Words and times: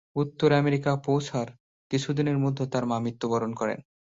উত্তর 0.15 0.49
আমেরিকা 0.53 0.91
পৌঁছার 1.05 1.47
কিছুদিনের 1.91 2.37
মধ্যে 2.37 2.63
তার 2.67 2.83
মা 2.85 2.97
মৃত্যুবরণ 2.99 3.51
করেন। 3.53 3.79